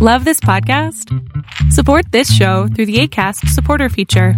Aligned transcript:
Love 0.00 0.24
this 0.24 0.38
podcast? 0.38 1.12
Support 1.72 2.12
this 2.12 2.32
show 2.32 2.68
through 2.68 2.86
the 2.86 3.00
ACAST 3.00 3.48
supporter 3.48 3.88
feature. 3.88 4.34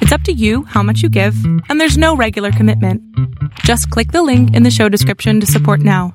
It's 0.00 0.10
up 0.10 0.22
to 0.22 0.32
you 0.32 0.64
how 0.64 0.82
much 0.82 1.00
you 1.00 1.08
give, 1.08 1.36
and 1.68 1.80
there's 1.80 1.96
no 1.96 2.16
regular 2.16 2.50
commitment. 2.50 3.00
Just 3.60 3.88
click 3.90 4.10
the 4.10 4.24
link 4.24 4.52
in 4.52 4.64
the 4.64 4.72
show 4.72 4.88
description 4.88 5.38
to 5.38 5.46
support 5.46 5.78
now. 5.78 6.12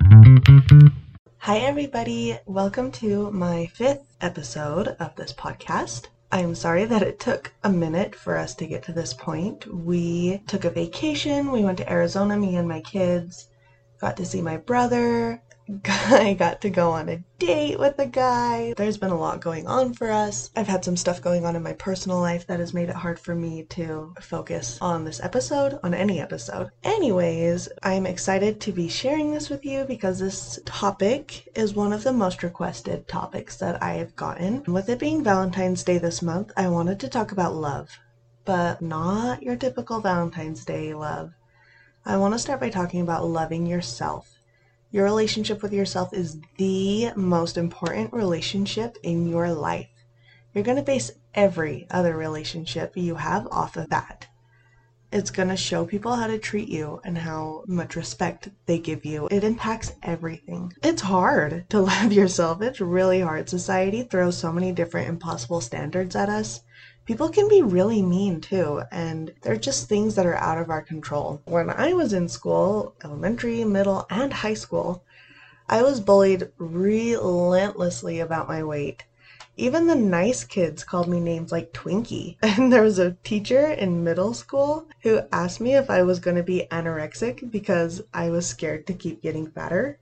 Hi, 1.38 1.60
everybody. 1.60 2.38
Welcome 2.48 2.92
to 3.00 3.32
my 3.32 3.68
fifth 3.68 4.04
episode 4.20 4.90
of 4.90 5.16
this 5.16 5.32
podcast. 5.32 6.08
I'm 6.34 6.54
sorry 6.54 6.84
that 6.84 7.02
it 7.02 7.18
took 7.18 7.54
a 7.64 7.70
minute 7.70 8.14
for 8.14 8.36
us 8.36 8.56
to 8.56 8.68
get 8.68 8.84
to 8.84 8.92
this 8.92 9.14
point. 9.14 9.74
We 9.74 10.42
took 10.48 10.66
a 10.66 10.70
vacation. 10.70 11.54
We 11.54 11.64
went 11.64 11.78
to 11.78 11.90
Arizona, 11.90 12.36
me 12.36 12.58
and 12.58 12.68
my 12.68 12.82
kids. 12.82 13.48
Got 14.02 14.18
to 14.18 14.26
see 14.26 14.42
my 14.42 14.58
brother. 14.58 15.42
I 15.86 16.34
got 16.34 16.62
to 16.62 16.72
go 16.72 16.92
on 16.92 17.10
a 17.10 17.24
date 17.38 17.78
with 17.78 18.00
a 18.00 18.08
guy. 18.08 18.74
There's 18.76 18.98
been 18.98 19.12
a 19.12 19.20
lot 19.20 19.40
going 19.40 19.68
on 19.68 19.94
for 19.94 20.10
us. 20.10 20.50
I've 20.56 20.68
had 20.68 20.84
some 20.84 20.98
stuff 20.98 21.22
going 21.22 21.46
on 21.46 21.56
in 21.56 21.62
my 21.62 21.74
personal 21.74 22.20
life 22.20 22.48
that 22.48 22.60
has 22.60 22.74
made 22.74 22.90
it 22.90 22.96
hard 22.96 23.20
for 23.20 23.36
me 23.36 23.64
to 23.70 24.16
focus 24.20 24.80
on 24.82 25.06
this 25.06 25.22
episode, 25.22 25.80
on 25.84 25.94
any 25.94 26.20
episode. 26.20 26.72
Anyways, 26.84 27.70
I'm 27.84 28.08
excited 28.08 28.60
to 28.62 28.72
be 28.72 28.88
sharing 28.88 29.32
this 29.32 29.52
with 29.52 29.64
you 29.64 29.84
because 29.84 30.18
this 30.18 30.60
topic 30.66 31.48
is 31.54 31.76
one 31.76 31.94
of 31.94 32.04
the 32.04 32.14
most 32.14 32.42
requested 32.42 33.08
topics 33.08 33.56
that 33.58 33.84
I 33.84 33.94
have 33.94 34.16
gotten. 34.16 34.64
With 34.64 34.90
it 34.90 34.98
being 34.98 35.24
Valentine's 35.24 35.84
Day 35.84 36.00
this 36.00 36.24
month, 36.24 36.52
I 36.58 36.68
wanted 36.68 37.00
to 37.02 37.10
talk 37.10 37.32
about 37.32 37.54
love, 37.54 37.92
but 38.44 38.82
not 38.82 39.44
your 39.44 39.56
typical 39.56 40.00
Valentine's 40.00 40.66
Day 40.66 40.96
love. 40.96 41.32
I 42.06 42.18
want 42.18 42.34
to 42.34 42.40
start 42.40 42.60
by 42.60 42.72
talking 42.72 43.02
about 43.02 43.28
loving 43.28 43.68
yourself. 43.68 44.39
Your 44.92 45.04
relationship 45.04 45.62
with 45.62 45.72
yourself 45.72 46.14
is 46.14 46.40
the 46.58 47.12
most 47.16 47.58
important 47.58 48.12
relationship 48.12 48.98
in 49.04 49.30
your 49.30 49.52
life. 49.52 49.90
You're 50.54 50.64
going 50.64 50.78
to 50.78 50.84
base 50.84 51.12
every 51.36 51.86
other 51.92 52.18
relationship 52.18 52.94
you 52.96 53.16
have 53.16 53.48
off 53.52 53.78
of 53.78 53.90
that. 53.92 54.28
It's 55.12 55.30
going 55.30 55.50
to 55.50 55.58
show 55.58 55.86
people 55.86 56.16
how 56.16 56.26
to 56.26 56.40
treat 56.40 56.70
you 56.70 57.02
and 57.04 57.20
how 57.20 57.64
much 57.68 57.96
respect 57.96 58.50
they 58.66 58.80
give 58.80 59.06
you. 59.06 59.28
It 59.30 59.44
impacts 59.44 59.92
everything. 60.02 60.74
It's 60.82 61.04
hard 61.04 61.70
to 61.70 61.82
love 61.92 62.12
yourself. 62.12 62.62
It's 62.64 62.82
really 62.82 63.22
hard. 63.22 63.48
Society 63.48 64.02
throws 64.02 64.38
so 64.38 64.52
many 64.52 64.72
different 64.72 65.08
impossible 65.08 65.62
standards 65.62 66.16
at 66.16 66.30
us 66.30 66.62
people 67.10 67.28
can 67.28 67.50
be 67.50 67.64
really 67.64 68.04
mean 68.04 68.40
too, 68.40 68.84
and 68.92 69.34
they're 69.42 69.58
just 69.58 69.90
things 69.90 70.14
that 70.14 70.28
are 70.28 70.36
out 70.36 70.60
of 70.60 70.70
our 70.70 70.84
control. 70.84 71.42
When 71.46 71.68
I 71.68 71.92
was 71.94 72.14
in 72.14 72.28
school, 72.30 72.94
elementary, 73.04 73.64
middle, 73.64 74.06
and 74.12 74.32
high 74.32 74.54
school, 74.54 75.04
I 75.68 75.82
was 75.82 76.00
bullied 76.00 76.52
relentlessly 76.60 78.20
about 78.20 78.48
my 78.48 78.64
weight. 78.64 79.06
Even 79.58 79.88
the 79.88 79.96
nice 79.96 80.44
kids 80.44 80.84
called 80.84 81.08
me 81.08 81.20
names 81.20 81.52
like 81.52 81.74
Twinkie. 81.74 82.38
And 82.44 82.72
there 82.72 82.84
was 82.84 83.00
a 83.00 83.18
teacher 83.24 83.72
in 83.72 84.04
middle 84.04 84.36
school 84.36 84.88
who 85.02 85.22
asked 85.32 85.60
me 85.60 85.74
if 85.74 85.90
I 85.90 86.04
was 86.04 86.20
going 86.20 86.38
to 86.38 86.44
be 86.44 86.68
anorexic 86.70 87.50
because 87.50 88.04
I 88.14 88.30
was 88.30 88.46
scared 88.46 88.86
to 88.86 88.94
keep 88.94 89.24
getting 89.24 89.50
fatter. 89.50 89.98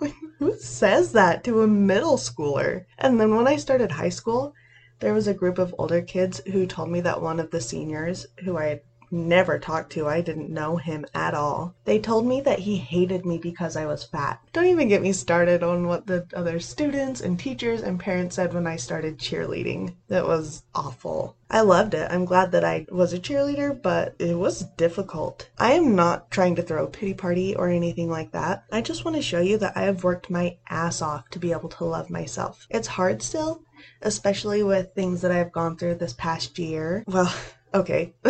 Who 0.38 0.56
says 0.56 1.12
that 1.12 1.44
to 1.44 1.60
a 1.60 1.66
middle 1.66 2.16
schooler? 2.16 2.86
And 2.96 3.20
then 3.20 3.36
when 3.36 3.46
I 3.46 3.56
started 3.56 3.92
high 3.92 4.08
school, 4.08 4.54
there 5.00 5.14
was 5.14 5.26
a 5.26 5.34
group 5.34 5.58
of 5.58 5.74
older 5.78 6.02
kids 6.02 6.40
who 6.52 6.66
told 6.66 6.90
me 6.90 7.00
that 7.00 7.20
one 7.22 7.40
of 7.40 7.50
the 7.50 7.60
seniors, 7.60 8.26
who 8.44 8.56
I 8.56 8.66
had 8.66 8.80
never 9.10 9.58
talked 9.58 9.92
to, 9.92 10.08
I 10.08 10.20
didn't 10.20 10.50
know 10.50 10.76
him 10.76 11.06
at 11.14 11.34
all, 11.34 11.74
they 11.84 11.98
told 11.98 12.26
me 12.26 12.40
that 12.40 12.58
he 12.58 12.76
hated 12.76 13.24
me 13.24 13.38
because 13.38 13.76
I 13.76 13.86
was 13.86 14.02
fat. 14.02 14.40
Don't 14.52 14.66
even 14.66 14.88
get 14.88 15.02
me 15.02 15.12
started 15.12 15.62
on 15.62 15.86
what 15.86 16.06
the 16.06 16.26
other 16.34 16.58
students 16.58 17.20
and 17.20 17.38
teachers 17.38 17.82
and 17.82 18.00
parents 18.00 18.34
said 18.34 18.52
when 18.52 18.66
I 18.66 18.76
started 18.76 19.18
cheerleading. 19.18 19.94
It 20.08 20.26
was 20.26 20.64
awful. 20.74 21.36
I 21.48 21.60
loved 21.60 21.94
it. 21.94 22.10
I'm 22.10 22.24
glad 22.24 22.50
that 22.50 22.64
I 22.64 22.86
was 22.90 23.12
a 23.12 23.20
cheerleader, 23.20 23.80
but 23.80 24.16
it 24.18 24.36
was 24.36 24.64
difficult. 24.76 25.48
I 25.56 25.74
am 25.74 25.94
not 25.94 26.30
trying 26.32 26.56
to 26.56 26.62
throw 26.62 26.84
a 26.84 26.88
pity 26.88 27.14
party 27.14 27.54
or 27.54 27.68
anything 27.68 28.10
like 28.10 28.32
that. 28.32 28.64
I 28.72 28.80
just 28.80 29.04
want 29.04 29.16
to 29.16 29.22
show 29.22 29.40
you 29.40 29.56
that 29.58 29.76
I 29.76 29.82
have 29.82 30.02
worked 30.02 30.30
my 30.30 30.56
ass 30.68 31.00
off 31.00 31.28
to 31.30 31.38
be 31.38 31.52
able 31.52 31.68
to 31.68 31.84
love 31.84 32.10
myself. 32.10 32.66
It's 32.70 32.88
hard 32.88 33.22
still, 33.22 33.62
especially 34.02 34.62
with 34.62 34.94
things 34.94 35.20
that 35.22 35.32
I've 35.32 35.52
gone 35.52 35.76
through 35.76 35.96
this 35.96 36.12
past 36.12 36.58
year. 36.58 37.04
Well, 37.06 37.32
okay, 37.74 38.14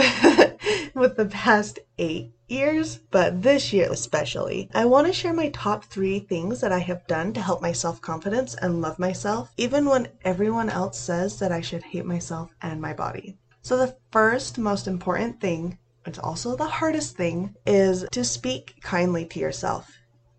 with 0.95 1.17
the 1.17 1.29
past 1.31 1.79
eight 1.99 2.33
years, 2.49 2.99
but 3.11 3.43
this 3.43 3.73
year 3.73 3.89
especially. 3.91 4.71
I 4.75 4.85
want 4.85 5.07
to 5.07 5.13
share 5.13 5.33
my 5.33 5.49
top 5.51 5.85
three 5.85 6.21
things 6.21 6.61
that 6.61 6.73
I 6.73 6.79
have 6.79 7.07
done 7.07 7.33
to 7.33 7.41
help 7.41 7.61
my 7.61 7.73
self 7.73 8.01
confidence 8.01 8.55
and 8.55 8.81
love 8.81 8.99
myself, 8.99 9.53
even 9.57 9.87
when 9.87 10.09
everyone 10.25 10.71
else 10.71 10.99
says 10.99 11.39
that 11.39 11.53
I 11.53 11.61
should 11.61 11.83
hate 11.83 12.05
myself 12.05 12.55
and 12.63 12.81
my 12.81 12.93
body. 12.93 13.37
So, 13.63 13.77
the 13.77 13.97
first 14.13 14.59
most 14.59 14.87
important 14.87 15.41
thing, 15.41 15.79
it's 16.05 16.21
also 16.21 16.55
the 16.55 16.67
hardest 16.67 17.17
thing, 17.17 17.57
is 17.67 18.07
to 18.13 18.25
speak 18.25 18.77
kindly 18.81 19.25
to 19.27 19.41
yourself. 19.41 19.93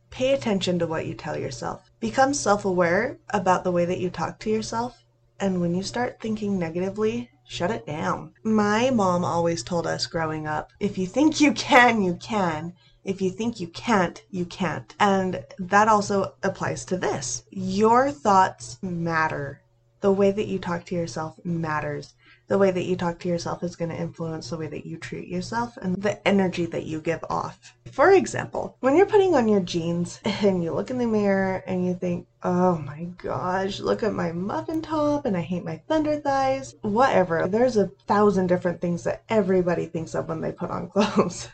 Pay 0.09 0.33
attention 0.33 0.79
to 0.79 0.87
what 0.87 1.05
you 1.05 1.13
tell 1.13 1.37
yourself. 1.37 1.86
Become 1.99 2.35
self 2.35 2.63
aware 2.63 3.17
about 3.31 3.63
the 3.63 3.71
way 3.71 3.85
that 3.85 3.99
you 3.99 4.09
talk 4.09 4.39
to 4.39 4.49
yourself 4.49 5.03
and 5.39 5.61
when 5.61 5.75
you 5.75 5.83
start 5.83 6.19
thinking 6.19 6.57
negatively, 6.57 7.29
shut 7.43 7.69
it 7.69 7.85
down. 7.85 8.33
My 8.43 8.89
mom 8.89 9.23
always 9.23 9.63
told 9.63 9.85
us 9.85 10.07
growing 10.07 10.47
up 10.47 10.71
if 10.79 10.97
you 10.97 11.05
think 11.05 11.39
you 11.39 11.53
can, 11.53 12.01
you 12.01 12.15
can. 12.15 12.73
If 13.03 13.21
you 13.21 13.29
think 13.29 13.59
you 13.59 13.67
can't, 13.67 14.21
you 14.29 14.45
can't. 14.45 14.93
And 14.99 15.45
that 15.57 15.87
also 15.87 16.33
applies 16.43 16.85
to 16.85 16.97
this. 16.97 17.43
Your 17.51 18.11
thoughts 18.11 18.77
matter. 18.81 19.61
The 20.01 20.11
way 20.11 20.31
that 20.31 20.47
you 20.47 20.59
talk 20.59 20.85
to 20.85 20.95
yourself 20.95 21.39
matters 21.43 22.13
the 22.47 22.57
way 22.57 22.71
that 22.71 22.85
you 22.85 22.95
talk 22.95 23.19
to 23.19 23.27
yourself 23.27 23.63
is 23.63 23.75
going 23.75 23.89
to 23.91 23.97
influence 23.97 24.49
the 24.49 24.57
way 24.57 24.67
that 24.67 24.85
you 24.85 24.97
treat 24.97 25.27
yourself 25.27 25.77
and 25.77 26.01
the 26.01 26.25
energy 26.27 26.65
that 26.67 26.85
you 26.85 27.01
give 27.01 27.23
off. 27.29 27.73
For 27.91 28.11
example, 28.11 28.77
when 28.79 28.95
you're 28.95 29.05
putting 29.05 29.35
on 29.35 29.47
your 29.47 29.61
jeans 29.61 30.19
and 30.25 30.63
you 30.63 30.73
look 30.73 30.89
in 30.89 30.97
the 30.97 31.07
mirror 31.07 31.63
and 31.67 31.85
you 31.85 31.95
think, 31.95 32.27
oh 32.43 32.77
my 32.77 33.05
gosh, 33.17 33.79
look 33.79 34.03
at 34.03 34.13
my 34.13 34.31
muffin 34.31 34.81
top 34.81 35.25
and 35.25 35.35
I 35.35 35.41
hate 35.41 35.65
my 35.65 35.81
thunder 35.87 36.17
thighs, 36.17 36.75
whatever. 36.81 37.47
There's 37.47 37.77
a 37.77 37.91
thousand 38.07 38.47
different 38.47 38.81
things 38.81 39.03
that 39.03 39.23
everybody 39.29 39.85
thinks 39.87 40.15
of 40.15 40.29
when 40.29 40.41
they 40.41 40.51
put 40.51 40.71
on 40.71 40.89
clothes. 40.91 41.49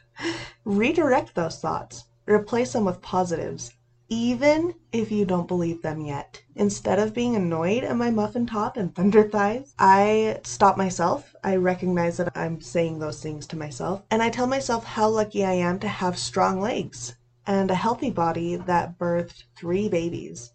Redirect 0.65 1.35
those 1.35 1.59
thoughts, 1.59 2.05
replace 2.27 2.73
them 2.73 2.85
with 2.85 3.01
positives 3.01 3.73
even 4.09 4.75
if 4.91 5.11
you 5.11 5.25
don't 5.25 5.47
believe 5.47 5.81
them 5.81 6.01
yet. 6.01 6.41
Instead 6.55 6.99
of 6.99 7.13
being 7.13 7.35
annoyed 7.35 7.83
at 7.83 7.95
my 7.95 8.11
muffin 8.11 8.45
top 8.45 8.77
and 8.77 8.93
thunder 8.93 9.27
thighs, 9.27 9.73
I 9.79 10.39
stop 10.43 10.77
myself. 10.77 11.35
I 11.43 11.55
recognize 11.55 12.17
that 12.17 12.31
I'm 12.35 12.61
saying 12.61 12.99
those 12.99 13.21
things 13.21 13.47
to 13.47 13.57
myself, 13.57 14.03
and 14.11 14.21
I 14.21 14.29
tell 14.29 14.47
myself 14.47 14.83
how 14.83 15.09
lucky 15.09 15.43
I 15.43 15.53
am 15.53 15.79
to 15.79 15.87
have 15.87 16.17
strong 16.17 16.61
legs 16.61 17.15
and 17.45 17.71
a 17.71 17.75
healthy 17.75 18.09
body 18.11 18.55
that 18.55 18.97
birthed 18.97 19.43
three 19.55 19.89
babies. 19.89 20.51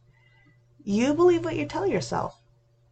You 0.84 1.12
believe 1.14 1.44
what 1.44 1.56
you 1.56 1.66
tell 1.66 1.86
yourself. 1.86 2.40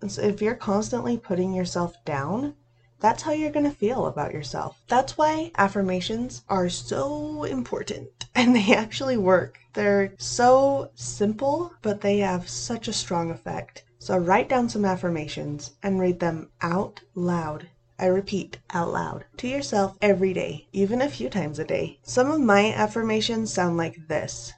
So 0.08 0.20
if 0.22 0.42
you're 0.42 0.54
constantly 0.54 1.16
putting 1.16 1.54
yourself 1.54 2.04
down, 2.04 2.54
that's 2.98 3.22
how 3.22 3.32
you're 3.32 3.50
going 3.50 3.70
to 3.70 3.76
feel 3.76 4.06
about 4.06 4.32
yourself. 4.32 4.80
That's 4.88 5.18
why 5.18 5.52
affirmations 5.58 6.42
are 6.48 6.68
so 6.68 7.44
important 7.44 8.26
and 8.34 8.54
they 8.54 8.74
actually 8.74 9.16
work. 9.16 9.58
They're 9.74 10.14
so 10.18 10.90
simple, 10.94 11.72
but 11.82 12.00
they 12.00 12.18
have 12.18 12.48
such 12.48 12.88
a 12.88 12.92
strong 12.92 13.30
effect. 13.30 13.84
So 13.98 14.16
write 14.16 14.48
down 14.48 14.68
some 14.68 14.84
affirmations 14.84 15.72
and 15.82 16.00
read 16.00 16.20
them 16.20 16.50
out 16.62 17.00
loud. 17.14 17.68
I 17.98 18.06
repeat 18.06 18.58
out 18.70 18.92
loud 18.92 19.24
to 19.38 19.48
yourself 19.48 19.96
every 20.00 20.32
day, 20.32 20.68
even 20.72 21.00
a 21.00 21.08
few 21.08 21.28
times 21.28 21.58
a 21.58 21.64
day. 21.64 21.98
Some 22.02 22.30
of 22.30 22.40
my 22.40 22.72
affirmations 22.72 23.52
sound 23.52 23.76
like 23.76 24.08
this 24.08 24.52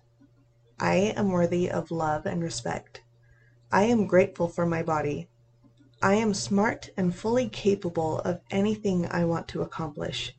I 0.81 0.95
am 1.17 1.31
worthy 1.31 1.71
of 1.71 1.91
love 1.91 2.27
and 2.27 2.43
respect. 2.43 3.03
I 3.73 3.85
am 3.85 4.07
grateful 4.07 4.49
for 4.49 4.65
my 4.65 4.83
body. 4.83 5.29
I 6.01 6.15
am 6.15 6.33
smart 6.33 6.91
and 6.97 7.15
fully 7.15 7.49
capable 7.49 8.21
of 8.21 8.41
anything 8.51 9.07
I 9.11 9.25
want 9.25 9.49
to 9.49 9.63
accomplish. 9.63 10.35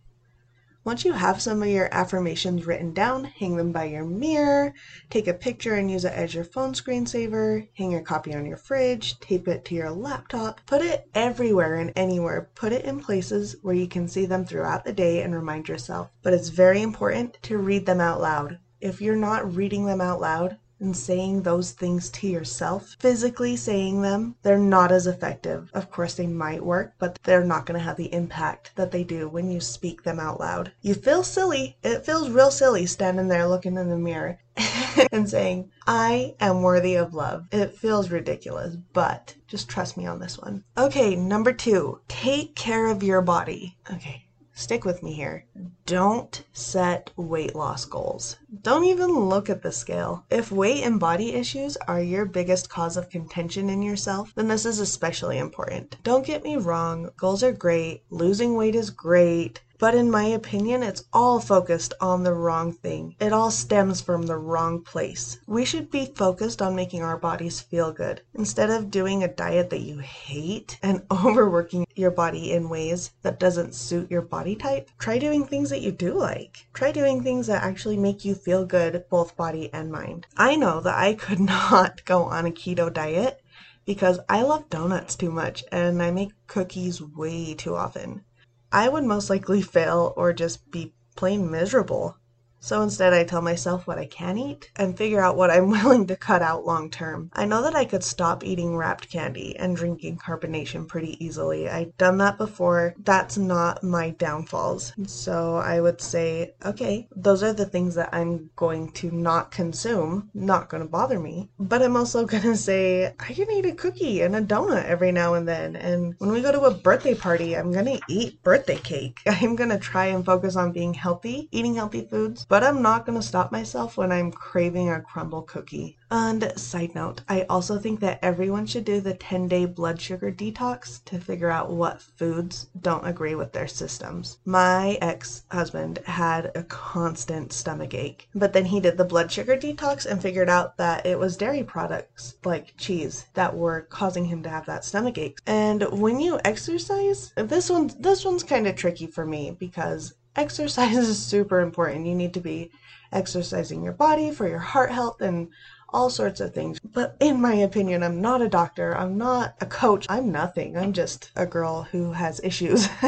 Once 0.85 1.03
you 1.03 1.11
have 1.11 1.41
some 1.41 1.61
of 1.61 1.67
your 1.67 1.89
affirmations 1.91 2.65
written 2.65 2.93
down, 2.93 3.25
hang 3.25 3.57
them 3.57 3.73
by 3.73 3.83
your 3.83 4.05
mirror, 4.05 4.73
take 5.09 5.27
a 5.27 5.33
picture 5.33 5.75
and 5.75 5.91
use 5.91 6.05
it 6.05 6.13
as 6.13 6.33
your 6.33 6.45
phone 6.45 6.71
screensaver, 6.73 7.67
hang 7.73 7.91
your 7.91 8.01
copy 8.01 8.33
on 8.33 8.45
your 8.45 8.57
fridge, 8.57 9.19
tape 9.19 9.49
it 9.49 9.65
to 9.65 9.75
your 9.75 9.91
laptop, 9.91 10.61
put 10.65 10.81
it 10.81 11.09
everywhere 11.13 11.75
and 11.75 11.91
anywhere. 11.95 12.49
Put 12.55 12.71
it 12.71 12.85
in 12.85 13.01
places 13.01 13.57
where 13.61 13.75
you 13.75 13.87
can 13.87 14.07
see 14.07 14.25
them 14.25 14.45
throughout 14.45 14.85
the 14.85 14.93
day 14.93 15.21
and 15.21 15.35
remind 15.35 15.67
yourself. 15.67 16.09
But 16.23 16.33
it's 16.33 16.49
very 16.49 16.81
important 16.81 17.37
to 17.43 17.57
read 17.57 17.85
them 17.85 17.99
out 17.99 18.21
loud. 18.21 18.59
If 18.79 19.01
you're 19.01 19.17
not 19.17 19.53
reading 19.53 19.85
them 19.85 19.99
out 19.99 20.21
loud, 20.21 20.57
and 20.79 20.95
saying 20.95 21.41
those 21.41 21.71
things 21.71 22.09
to 22.09 22.27
yourself, 22.27 22.95
physically 22.99 23.55
saying 23.55 24.01
them, 24.01 24.35
they're 24.43 24.57
not 24.57 24.91
as 24.91 25.07
effective. 25.07 25.69
Of 25.73 25.91
course, 25.91 26.15
they 26.15 26.27
might 26.27 26.63
work, 26.63 26.93
but 26.99 27.19
they're 27.23 27.43
not 27.43 27.65
going 27.65 27.77
to 27.79 27.85
have 27.85 27.97
the 27.97 28.13
impact 28.13 28.71
that 28.75 28.91
they 28.91 29.03
do 29.03 29.27
when 29.27 29.51
you 29.51 29.59
speak 29.59 30.03
them 30.03 30.19
out 30.19 30.39
loud. 30.39 30.71
You 30.81 30.93
feel 30.93 31.23
silly. 31.23 31.77
It 31.83 32.05
feels 32.05 32.29
real 32.29 32.51
silly 32.51 32.85
standing 32.85 33.27
there 33.27 33.47
looking 33.47 33.77
in 33.77 33.89
the 33.89 33.97
mirror 33.97 34.39
and 35.11 35.29
saying, 35.29 35.71
I 35.87 36.35
am 36.39 36.61
worthy 36.61 36.95
of 36.95 37.13
love. 37.13 37.47
It 37.51 37.75
feels 37.75 38.11
ridiculous, 38.11 38.75
but 38.93 39.35
just 39.47 39.69
trust 39.69 39.97
me 39.97 40.05
on 40.05 40.19
this 40.19 40.37
one. 40.37 40.63
Okay, 40.77 41.15
number 41.15 41.53
two, 41.53 42.01
take 42.07 42.55
care 42.55 42.87
of 42.87 43.03
your 43.03 43.21
body. 43.21 43.77
Okay, 43.91 44.25
stick 44.59 44.83
with 44.83 45.01
me 45.01 45.13
here. 45.13 45.45
Don't 45.85 46.43
set 46.51 47.11
weight 47.15 47.55
loss 47.55 47.85
goals. 47.85 48.35
Don't 48.61 48.83
even 48.83 49.29
look 49.29 49.49
at 49.49 49.61
the 49.61 49.71
scale. 49.71 50.25
If 50.29 50.51
weight 50.51 50.83
and 50.83 50.99
body 50.99 51.33
issues 51.33 51.77
are 51.87 52.01
your 52.01 52.25
biggest 52.25 52.69
cause 52.69 52.97
of 52.97 53.09
contention 53.09 53.69
in 53.69 53.81
yourself, 53.81 54.33
then 54.35 54.49
this 54.49 54.65
is 54.65 54.79
especially 54.79 55.37
important. 55.37 55.95
Don't 56.03 56.25
get 56.25 56.43
me 56.43 56.57
wrong, 56.57 57.09
goals 57.17 57.41
are 57.41 57.53
great, 57.53 58.03
losing 58.09 58.55
weight 58.55 58.75
is 58.75 58.89
great, 58.89 59.61
but 59.79 59.95
in 59.95 60.11
my 60.11 60.25
opinion, 60.25 60.83
it's 60.83 61.05
all 61.13 61.39
focused 61.39 61.93
on 62.01 62.23
the 62.23 62.33
wrong 62.33 62.73
thing. 62.73 63.15
It 63.17 63.31
all 63.31 63.49
stems 63.49 64.01
from 64.01 64.23
the 64.23 64.37
wrong 64.37 64.81
place. 64.81 65.39
We 65.47 65.63
should 65.63 65.89
be 65.89 66.05
focused 66.05 66.61
on 66.61 66.75
making 66.75 67.01
our 67.01 67.17
bodies 67.17 67.61
feel 67.61 67.93
good. 67.93 68.21
Instead 68.33 68.69
of 68.69 68.91
doing 68.91 69.23
a 69.23 69.29
diet 69.29 69.69
that 69.69 69.79
you 69.79 69.99
hate 69.99 70.77
and 70.83 71.03
overworking 71.11 71.87
your 71.95 72.11
body 72.11 72.51
in 72.51 72.67
ways 72.67 73.11
that 73.21 73.39
doesn't 73.39 73.73
suit 73.73 74.11
your 74.11 74.21
body 74.21 74.53
type, 74.53 74.91
try 74.99 75.17
doing 75.17 75.45
things 75.45 75.69
that 75.69 75.81
you 75.81 75.93
do 75.93 76.13
like. 76.13 76.67
Try 76.73 76.91
doing 76.91 77.23
things 77.23 77.47
that 77.47 77.63
actually 77.63 77.95
make 77.95 78.25
you 78.25 78.35
feel 78.35 78.65
good, 78.65 79.05
both 79.09 79.37
body 79.37 79.69
and 79.71 79.89
mind. 79.89 80.27
I 80.35 80.57
know 80.57 80.81
that 80.81 80.97
I 80.97 81.13
could 81.25 81.39
not 81.39 82.03
go 82.03 82.23
on 82.23 82.45
a 82.45 82.51
keto 82.51 82.93
diet 82.93 83.41
because 83.85 84.19
I 84.27 84.41
love 84.41 84.69
donuts 84.69 85.15
too 85.15 85.31
much 85.31 85.63
and 85.71 86.03
I 86.03 86.11
make 86.11 86.33
cookies 86.47 87.01
way 87.01 87.53
too 87.53 87.77
often. 87.77 88.25
I 88.71 88.87
would 88.87 89.03
most 89.03 89.29
likely 89.29 89.61
fail 89.61 90.13
or 90.15 90.31
just 90.33 90.69
be 90.71 90.93
plain 91.15 91.49
miserable. 91.49 92.18
So 92.61 92.81
instead, 92.81 93.13
I 93.13 93.23
tell 93.23 93.41
myself 93.41 93.87
what 93.87 93.97
I 93.97 94.05
can 94.05 94.37
eat 94.37 94.69
and 94.75 94.97
figure 94.97 95.21
out 95.21 95.37
what 95.37 95.49
I'm 95.49 95.69
willing 95.71 96.07
to 96.07 96.15
cut 96.15 96.41
out 96.41 96.65
long 96.65 96.89
term. 96.89 97.31
I 97.33 97.45
know 97.45 97.61
that 97.63 97.75
I 97.75 97.85
could 97.85 98.03
stop 98.03 98.43
eating 98.43 98.75
wrapped 98.75 99.09
candy 99.09 99.57
and 99.57 99.75
drinking 99.75 100.17
carbonation 100.17 100.87
pretty 100.87 101.23
easily. 101.23 101.69
I've 101.69 101.97
done 101.97 102.17
that 102.17 102.37
before. 102.37 102.95
That's 102.99 103.37
not 103.37 103.83
my 103.83 104.11
downfalls. 104.11 104.93
So 105.07 105.55
I 105.55 105.79
would 105.79 106.01
say, 106.01 106.53
okay, 106.65 107.07
those 107.15 107.43
are 107.43 107.53
the 107.53 107.65
things 107.65 107.95
that 107.95 108.09
I'm 108.11 108.49
going 108.55 108.91
to 108.93 109.09
not 109.11 109.51
consume, 109.51 110.29
not 110.33 110.69
going 110.69 110.83
to 110.83 110.89
bother 110.89 111.19
me. 111.19 111.49
But 111.59 111.81
I'm 111.81 111.95
also 111.95 112.25
going 112.25 112.43
to 112.43 112.57
say, 112.57 113.13
I 113.19 113.33
can 113.33 113.49
eat 113.51 113.65
a 113.65 113.73
cookie 113.73 114.21
and 114.21 114.35
a 114.35 114.41
donut 114.41 114.85
every 114.85 115.11
now 115.11 115.35
and 115.35 115.47
then. 115.47 115.75
And 115.77 116.13
when 116.17 116.31
we 116.31 116.41
go 116.41 116.51
to 116.51 116.61
a 116.61 116.73
birthday 116.73 117.15
party, 117.15 117.55
I'm 117.55 117.71
going 117.71 117.85
to 117.85 118.01
eat 118.09 118.43
birthday 118.43 118.77
cake. 118.77 119.19
I'm 119.25 119.55
going 119.55 119.69
to 119.69 119.79
try 119.79 120.07
and 120.07 120.25
focus 120.25 120.57
on 120.57 120.73
being 120.73 120.93
healthy, 120.93 121.47
eating 121.51 121.75
healthy 121.75 122.05
foods 122.09 122.45
but 122.49 122.63
I'm 122.63 122.81
not 122.81 123.05
going 123.05 123.17
to 123.17 123.25
stop 123.25 123.51
myself 123.51 123.95
when 123.95 124.11
I'm 124.11 124.31
craving 124.31 124.89
a 124.89 124.99
Crumbl 124.99 125.45
cookie. 125.45 125.97
And 126.11 126.51
side 126.57 126.95
note, 126.95 127.21
I 127.29 127.43
also 127.43 127.77
think 127.77 127.99
that 127.99 128.17
everyone 128.23 128.65
should 128.65 128.83
do 128.83 128.99
the 128.99 129.13
10 129.13 129.47
day 129.47 129.65
blood 129.65 130.01
sugar 130.01 130.31
detox 130.31 131.03
to 131.05 131.19
figure 131.19 131.51
out 131.51 131.69
what 131.69 132.01
foods 132.01 132.67
don't 132.81 133.05
agree 133.05 133.35
with 133.35 133.53
their 133.53 133.67
systems. 133.67 134.39
My 134.45 134.97
ex 134.99 135.43
husband 135.51 135.99
had 136.05 136.51
a 136.55 136.63
constant 136.63 137.53
stomach 137.53 137.93
ache, 137.93 138.27
but 138.33 138.53
then 138.53 138.65
he 138.65 138.79
did 138.79 138.97
the 138.97 139.05
blood 139.05 139.31
sugar 139.31 139.55
detox 139.55 140.07
and 140.07 140.19
figured 140.19 140.49
out 140.49 140.77
that 140.77 141.05
it 141.05 141.19
was 141.19 141.37
dairy 141.37 141.63
products 141.63 142.35
like 142.43 142.73
cheese 142.77 143.27
that 143.35 143.55
were 143.55 143.81
causing 143.81 144.25
him 144.25 144.41
to 144.41 144.49
have 144.49 144.65
that 144.65 144.83
stomach 144.83 145.19
ache. 145.19 145.37
And 145.45 145.83
when 145.91 146.19
you 146.19 146.39
exercise, 146.43 147.31
this 147.35 147.69
one 147.69 147.91
this 147.99 148.25
one's 148.25 148.43
kind 148.43 148.65
of 148.65 148.75
tricky 148.75 149.05
for 149.05 149.25
me 149.25 149.51
because 149.51 150.15
exercise 150.35 150.97
is 150.97 151.23
super 151.23 151.59
important. 151.59 152.05
You 152.05 152.15
need 152.15 152.33
to 152.35 152.41
be 152.41 152.71
exercising 153.11 153.83
your 153.83 153.93
body 153.93 154.31
for 154.31 154.47
your 154.47 154.59
heart 154.59 154.91
health 154.91 155.21
and 155.21 155.49
all 155.93 156.09
sorts 156.09 156.39
of 156.39 156.53
things. 156.53 156.79
But 156.79 157.15
in 157.19 157.41
my 157.41 157.53
opinion, 157.53 158.03
I'm 158.03 158.21
not 158.21 158.41
a 158.41 158.49
doctor. 158.49 158.95
I'm 158.95 159.17
not 159.17 159.55
a 159.61 159.65
coach. 159.65 160.05
I'm 160.09 160.31
nothing. 160.31 160.77
I'm 160.77 160.93
just 160.93 161.31
a 161.35 161.45
girl 161.45 161.83
who 161.83 162.11
has 162.13 162.39
issues. 162.43 162.87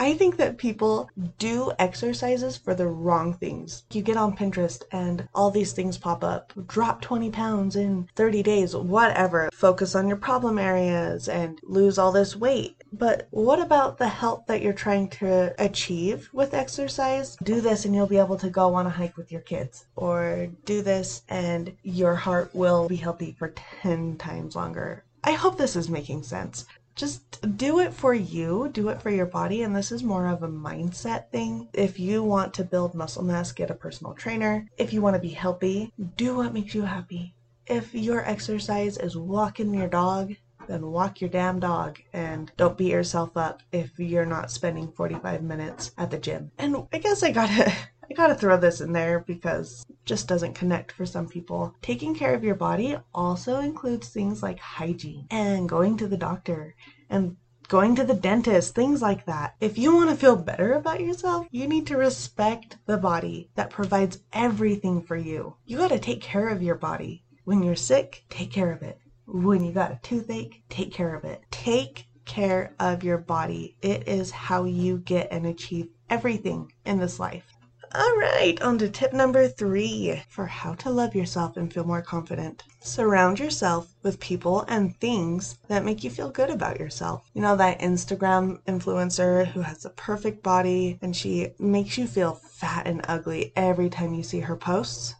I 0.00 0.14
think 0.14 0.38
that 0.38 0.56
people 0.56 1.10
do 1.36 1.72
exercises 1.78 2.56
for 2.56 2.74
the 2.74 2.86
wrong 2.86 3.34
things. 3.34 3.84
You 3.92 4.00
get 4.00 4.16
on 4.16 4.34
Pinterest 4.34 4.82
and 4.90 5.28
all 5.34 5.50
these 5.50 5.72
things 5.72 5.98
pop 5.98 6.24
up. 6.24 6.54
Drop 6.66 7.02
20 7.02 7.30
pounds 7.30 7.76
in 7.76 8.08
30 8.16 8.42
days, 8.42 8.74
whatever. 8.74 9.50
Focus 9.52 9.94
on 9.94 10.08
your 10.08 10.16
problem 10.16 10.58
areas 10.58 11.28
and 11.28 11.60
lose 11.62 11.98
all 11.98 12.12
this 12.12 12.34
weight. 12.34 12.82
But 12.94 13.28
what 13.30 13.60
about 13.60 13.98
the 13.98 14.08
health 14.08 14.44
that 14.46 14.62
you're 14.62 14.72
trying 14.72 15.10
to 15.10 15.54
achieve 15.62 16.30
with 16.32 16.54
exercise? 16.54 17.36
Do 17.42 17.60
this 17.60 17.84
and 17.84 17.94
you'll 17.94 18.06
be 18.06 18.16
able 18.16 18.38
to 18.38 18.48
go 18.48 18.74
on 18.74 18.86
a 18.86 18.90
hike 18.90 19.18
with 19.18 19.30
your 19.30 19.42
kids. 19.42 19.84
Or 19.96 20.48
do 20.64 20.80
this 20.80 21.22
and 21.30 21.74
your 21.82 22.14
heart 22.14 22.54
will 22.54 22.88
be 22.88 22.96
healthy 22.96 23.34
for 23.38 23.54
10 23.82 24.18
times 24.18 24.54
longer. 24.54 25.04
I 25.24 25.32
hope 25.32 25.56
this 25.56 25.76
is 25.76 25.88
making 25.88 26.24
sense 26.24 26.66
just 27.00 27.56
do 27.56 27.80
it 27.80 27.94
for 27.94 28.12
you, 28.12 28.68
do 28.74 28.90
it 28.90 29.00
for 29.00 29.08
your 29.08 29.24
body. 29.24 29.62
And 29.62 29.74
this 29.74 29.90
is 29.90 30.04
more 30.04 30.26
of 30.26 30.42
a 30.42 30.48
mindset 30.48 31.30
thing. 31.30 31.68
If 31.72 31.98
you 31.98 32.22
want 32.22 32.52
to 32.54 32.64
build 32.64 32.94
muscle 32.94 33.24
mass, 33.24 33.52
get 33.52 33.70
a 33.70 33.74
personal 33.74 34.12
trainer. 34.12 34.68
If 34.76 34.92
you 34.92 35.00
want 35.00 35.16
to 35.16 35.20
be 35.20 35.30
healthy, 35.30 35.94
do 36.18 36.36
what 36.36 36.52
makes 36.52 36.74
you 36.74 36.82
happy. 36.82 37.34
If 37.66 37.94
your 37.94 38.28
exercise 38.28 38.98
is 38.98 39.16
walking 39.16 39.72
your 39.72 39.88
dog, 39.88 40.34
then 40.68 40.90
walk 40.90 41.22
your 41.22 41.30
damn 41.30 41.58
dog 41.58 42.00
and 42.12 42.52
don't 42.58 42.76
beat 42.76 42.92
yourself 42.92 43.34
up 43.34 43.62
if 43.72 43.98
you're 43.98 44.26
not 44.26 44.50
spending 44.50 44.92
45 44.92 45.42
minutes 45.42 45.92
at 45.96 46.10
the 46.10 46.18
gym. 46.18 46.50
And 46.58 46.86
I 46.92 46.98
guess 46.98 47.22
I 47.22 47.30
gotta 47.30 47.72
gotta 48.20 48.34
throw 48.34 48.58
this 48.58 48.82
in 48.82 48.92
there 48.92 49.20
because 49.20 49.82
just 50.04 50.28
doesn't 50.28 50.54
connect 50.54 50.92
for 50.92 51.06
some 51.06 51.26
people. 51.26 51.74
Taking 51.80 52.14
care 52.14 52.34
of 52.34 52.44
your 52.44 52.54
body 52.54 52.98
also 53.14 53.60
includes 53.60 54.08
things 54.08 54.42
like 54.42 54.58
hygiene 54.58 55.26
and 55.30 55.66
going 55.66 55.96
to 55.96 56.06
the 56.06 56.18
doctor 56.18 56.74
and 57.08 57.36
going 57.68 57.94
to 57.94 58.04
the 58.04 58.14
dentist, 58.14 58.74
things 58.74 59.00
like 59.00 59.24
that. 59.24 59.54
If 59.60 59.78
you 59.78 59.94
want 59.94 60.10
to 60.10 60.16
feel 60.16 60.36
better 60.36 60.74
about 60.74 61.00
yourself, 61.00 61.46
you 61.50 61.66
need 61.66 61.86
to 61.86 61.96
respect 61.96 62.76
the 62.84 62.98
body 62.98 63.48
that 63.54 63.70
provides 63.70 64.18
everything 64.34 65.00
for 65.00 65.16
you. 65.16 65.56
You 65.64 65.78
got 65.78 65.88
to 65.88 65.98
take 65.98 66.20
care 66.20 66.48
of 66.48 66.62
your 66.62 66.74
body. 66.74 67.24
When 67.44 67.62
you're 67.62 67.76
sick, 67.76 68.24
take 68.28 68.52
care 68.52 68.72
of 68.72 68.82
it. 68.82 68.98
When 69.26 69.64
you 69.64 69.72
got 69.72 69.92
a 69.92 70.00
toothache, 70.02 70.64
take 70.68 70.92
care 70.92 71.14
of 71.14 71.24
it. 71.24 71.42
Take 71.50 72.06
care 72.26 72.74
of 72.78 73.02
your 73.02 73.18
body. 73.18 73.76
It 73.80 74.06
is 74.06 74.30
how 74.30 74.64
you 74.64 74.98
get 74.98 75.28
and 75.30 75.46
achieve 75.46 75.88
everything 76.10 76.72
in 76.84 76.98
this 76.98 77.18
life. 77.18 77.49
All 77.92 78.16
right, 78.18 78.56
on 78.62 78.78
to 78.78 78.88
tip 78.88 79.12
number 79.12 79.48
three 79.48 80.22
for 80.28 80.46
how 80.46 80.74
to 80.74 80.90
love 80.90 81.16
yourself 81.16 81.56
and 81.56 81.72
feel 81.72 81.82
more 81.82 82.02
confident. 82.02 82.62
Surround 82.78 83.40
yourself 83.40 83.96
with 84.04 84.20
people 84.20 84.64
and 84.68 84.96
things 85.00 85.58
that 85.66 85.84
make 85.84 86.04
you 86.04 86.10
feel 86.10 86.30
good 86.30 86.50
about 86.50 86.78
yourself. 86.78 87.28
You 87.34 87.42
know, 87.42 87.56
that 87.56 87.80
Instagram 87.80 88.62
influencer 88.62 89.44
who 89.44 89.62
has 89.62 89.84
a 89.84 89.90
perfect 89.90 90.40
body 90.40 91.00
and 91.02 91.16
she 91.16 91.48
makes 91.58 91.98
you 91.98 92.06
feel 92.06 92.34
fat 92.34 92.86
and 92.86 93.04
ugly 93.08 93.52
every 93.56 93.90
time 93.90 94.14
you 94.14 94.22
see 94.22 94.38
her 94.38 94.56
posts? 94.56 95.16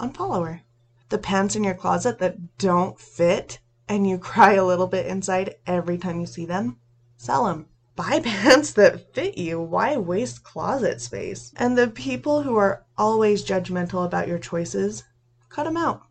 Unfollow 0.00 0.46
her. 0.46 0.62
The 1.10 1.18
pants 1.18 1.54
in 1.54 1.64
your 1.64 1.74
closet 1.74 2.18
that 2.20 2.56
don't 2.56 2.98
fit 2.98 3.58
and 3.90 4.08
you 4.08 4.16
cry 4.32 4.54
a 4.54 4.64
little 4.64 4.86
bit 4.86 5.04
inside 5.04 5.56
every 5.66 5.98
time 5.98 6.18
you 6.20 6.26
see 6.26 6.46
them? 6.46 6.78
Sell 7.18 7.44
them 7.44 7.66
buy 7.96 8.20
pants 8.24 8.72
that 8.74 9.14
fit 9.14 9.36
you. 9.36 9.60
Why 9.60 9.96
waste 9.96 10.44
closet 10.44 11.00
space? 11.00 11.52
And 11.56 11.76
the 11.76 11.88
people 11.88 12.42
who 12.42 12.56
are 12.56 12.84
always 12.96 13.44
judgmental 13.44 14.04
about 14.04 14.28
your 14.28 14.38
choices, 14.38 15.04
cut 15.48 15.64
them 15.64 15.76
out. 15.76 16.02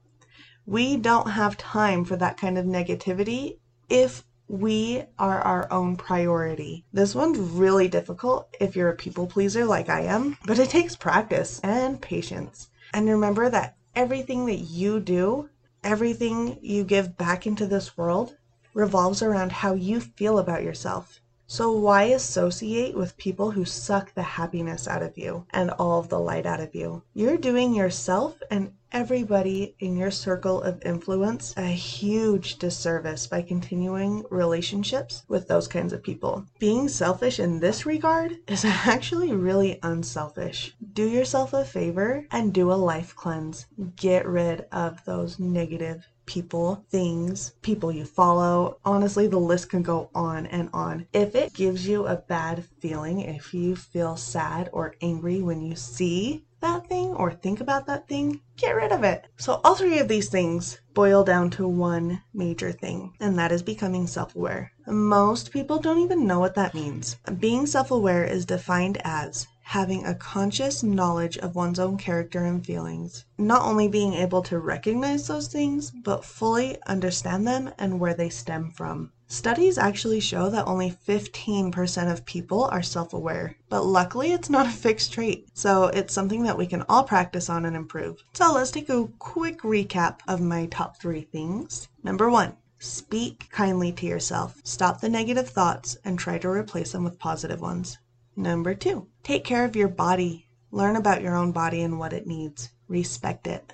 We 0.66 0.98
don't 0.98 1.30
have 1.30 1.58
time 1.58 2.04
for 2.04 2.16
that 2.16 2.38
kind 2.38 2.58
of 2.58 2.66
negativity 2.66 3.60
if 3.88 4.24
we 4.48 5.04
are 5.18 5.42
our 5.42 5.72
own 5.72 5.96
priority. 5.96 6.86
This 6.94 7.16
one's 7.16 7.38
really 7.38 7.88
difficult 7.88 8.56
if 8.60 8.76
you're 8.76 8.90
a 8.90 8.96
people 8.96 9.28
pleaser 9.28 9.66
like 9.66 9.90
I 9.90 10.02
am, 10.02 10.38
but 10.46 10.60
it 10.60 10.70
takes 10.70 10.96
practice 10.96 11.60
and 11.64 12.02
patience. 12.02 12.70
And 12.94 13.10
remember 13.10 13.50
that 13.50 13.76
everything 13.96 14.46
that 14.48 14.60
you 14.60 15.00
do, 15.00 15.50
everything 15.84 16.60
you 16.62 16.84
give 16.84 17.18
back 17.18 17.48
into 17.48 17.66
this 17.66 17.98
world, 17.98 18.36
revolves 18.74 19.22
around 19.22 19.52
how 19.52 19.74
you 19.74 20.00
feel 20.00 20.38
about 20.38 20.64
yourself. 20.64 21.20
So 21.48 21.72
why 21.72 22.06
associate 22.06 22.98
with 22.98 23.18
people 23.18 23.52
who 23.52 23.66
suck 23.66 24.14
the 24.14 24.24
happiness 24.24 24.88
out 24.88 25.04
of 25.04 25.16
you 25.16 25.46
and 25.52 25.70
all 25.70 26.02
the 26.02 26.20
light 26.20 26.48
out 26.48 26.60
of 26.60 26.74
you? 26.74 27.04
You're 27.14 27.38
doing 27.38 27.76
yourself 27.76 28.42
and 28.50 28.74
everybody 28.92 29.76
in 29.80 29.96
your 29.96 30.10
circle 30.10 30.62
of 30.64 30.82
influence 30.84 31.54
a 31.56 31.68
huge 31.68 32.58
disservice 32.58 33.28
by 33.28 33.44
continuing 33.44 34.24
relationships 34.32 35.24
with 35.28 35.48
those 35.48 35.68
kinds 35.68 35.94
of 35.94 36.02
people. 36.02 36.46
Being 36.58 36.90
selfish 36.90 37.40
in 37.40 37.60
this 37.60 37.86
regard 37.86 38.38
is 38.48 38.66
actually 38.66 39.32
really 39.32 39.80
unselfish. 39.84 40.76
Do 40.94 41.08
yourself 41.08 41.54
a 41.54 41.64
favor 41.64 42.26
and 42.32 42.54
do 42.54 42.72
a 42.72 42.74
life 42.74 43.16
cleanse. 43.16 43.68
Get 43.96 44.26
rid 44.28 44.66
of 44.72 45.06
those 45.06 45.38
negative 45.38 46.08
people, 46.26 46.86
things, 46.90 47.54
people 47.62 47.92
you 47.92 48.06
follow. 48.06 48.78
Honestly, 48.84 49.28
the 49.28 49.38
list 49.38 49.70
can 49.70 49.82
go 49.84 50.10
on 50.14 50.46
and 50.48 50.70
on. 50.74 51.08
If 51.14 51.36
it 51.36 51.54
gives 51.54 51.88
you 51.88 52.06
a 52.08 52.16
bad 52.16 52.66
feeling, 52.80 53.22
if 53.22 53.54
you 53.54 53.76
feel 53.76 54.18
sad 54.18 54.70
or 54.74 54.96
angry 55.02 55.42
when 55.42 55.62
you 55.62 55.76
see 55.76 56.46
that 56.62 56.88
thing 56.88 57.10
or 57.10 57.32
think 57.32 57.62
about 57.62 57.86
that 57.86 58.08
thing, 58.08 58.42
get 58.58 58.76
rid 58.76 58.92
of 58.92 59.04
it. 59.04 59.28
So, 59.38 59.62
all 59.64 59.76
three 59.76 60.00
of 60.00 60.08
these 60.08 60.30
things 60.30 60.80
boil 60.94 61.24
down 61.24 61.50
to 61.52 61.68
one 61.68 62.24
major 62.34 62.72
thing, 62.72 63.14
and 63.20 63.38
that 63.38 63.52
is 63.52 63.62
becoming 63.62 64.08
self 64.08 64.36
aware. 64.36 64.72
Most 64.88 65.52
people 65.52 65.80
don't 65.80 66.00
even 66.00 66.26
know 66.26 66.40
what 66.40 66.56
that 66.56 66.74
means. 66.74 67.18
Being 67.40 67.66
self 67.68 67.92
aware 67.92 68.24
is 68.24 68.46
defined 68.46 69.00
as 69.04 69.48
having 69.70 70.06
a 70.06 70.14
conscious 70.14 70.84
knowledge 70.84 71.40
of 71.40 71.56
one's 71.56 71.80
own 71.80 71.98
character 71.98 72.46
and 72.46 72.64
feelings, 72.64 73.26
not 73.40 73.64
only 73.64 73.88
being 73.88 74.14
able 74.14 74.44
to 74.44 74.60
recognize 74.60 75.28
those 75.28 75.48
things, 75.48 75.90
but 75.90 76.24
fully 76.24 76.78
understand 76.86 77.48
them 77.48 77.72
and 77.80 78.00
where 78.00 78.14
they 78.14 78.30
stem 78.30 78.70
from. 78.70 79.12
Studies 79.28 79.80
actually 79.80 80.20
show 80.20 80.52
that 80.52 80.68
only 80.68 80.92
15% 80.92 82.12
of 82.12 82.26
people 82.26 82.66
are 82.66 82.84
self 82.84 83.12
aware, 83.12 83.56
but 83.68 83.84
luckily 83.84 84.34
it's 84.34 84.52
not 84.52 84.68
a 84.68 84.70
fixed 84.70 85.12
trait, 85.12 85.50
so 85.56 85.86
it's 85.86 86.14
something 86.14 86.44
that 86.44 86.60
we 86.60 86.68
can 86.68 86.84
all 86.88 87.04
practice 87.04 87.50
on 87.50 87.66
and 87.66 87.76
improve. 87.76 88.24
So 88.34 88.54
let's 88.54 88.70
take 88.70 88.90
a 88.90 89.08
quick 89.18 89.62
recap 89.62 90.20
of 90.28 90.42
my 90.42 90.68
top 90.68 91.02
three 91.02 91.22
things. 91.22 91.88
Number 92.04 92.30
one, 92.30 92.56
speak 92.78 93.50
kindly 93.50 93.92
to 93.94 94.06
yourself. 94.06 94.62
Stop 94.64 95.02
the 95.02 95.10
negative 95.10 95.50
thoughts 95.50 95.98
and 96.06 96.20
try 96.20 96.38
to 96.38 96.50
replace 96.50 96.92
them 96.92 97.04
with 97.04 97.18
positive 97.18 97.62
ones. 97.62 97.98
Number 98.36 98.74
two, 98.74 99.08
take 99.24 99.44
care 99.44 99.64
of 99.64 99.76
your 99.76 99.88
body. 99.88 100.48
Learn 100.72 100.96
about 100.96 101.22
your 101.22 101.36
own 101.36 101.52
body 101.52 101.82
and 101.82 101.98
what 101.98 102.14
it 102.14 102.28
needs. 102.28 102.70
Respect 102.88 103.48
it. 103.48 103.74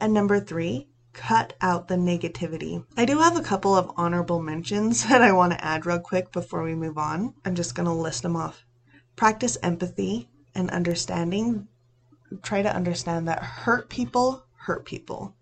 And 0.00 0.14
number 0.14 0.40
three, 0.40 0.88
cut 1.12 1.54
out 1.60 1.88
the 1.88 1.96
negativity. 1.96 2.84
I 2.96 3.04
do 3.04 3.18
have 3.18 3.36
a 3.36 3.42
couple 3.42 3.74
of 3.74 3.90
honorable 3.96 4.40
mentions 4.40 5.04
that 5.08 5.22
I 5.22 5.32
want 5.32 5.52
to 5.52 5.64
add 5.64 5.84
real 5.84 5.98
quick 5.98 6.32
before 6.32 6.62
we 6.62 6.74
move 6.74 6.96
on. 6.96 7.34
I'm 7.44 7.54
just 7.54 7.74
going 7.74 7.86
to 7.86 7.92
list 7.92 8.22
them 8.22 8.36
off. 8.36 8.64
Practice 9.16 9.58
empathy 9.62 10.28
and 10.54 10.70
understanding. 10.70 11.68
Try 12.42 12.62
to 12.62 12.74
understand 12.74 13.28
that 13.28 13.42
hurt 13.42 13.88
people 13.88 14.44
hurt 14.56 14.84
people. 14.84 15.34